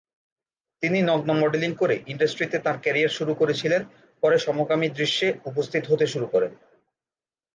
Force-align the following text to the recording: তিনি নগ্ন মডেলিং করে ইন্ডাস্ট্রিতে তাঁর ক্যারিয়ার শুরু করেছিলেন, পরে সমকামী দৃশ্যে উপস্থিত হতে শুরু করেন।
তিনি 0.83 0.99
নগ্ন 1.01 1.29
মডেলিং 1.33 1.71
করে 1.75 1.95
ইন্ডাস্ট্রিতে 2.07 2.57
তাঁর 2.59 2.77
ক্যারিয়ার 2.79 3.09
শুরু 3.09 3.33
করেছিলেন, 3.35 3.81
পরে 4.23 4.37
সমকামী 4.37 4.87
দৃশ্যে 4.89 5.27
উপস্থিত 5.45 5.83
হতে 5.91 6.05
শুরু 6.07 6.27
করেন। 6.27 6.51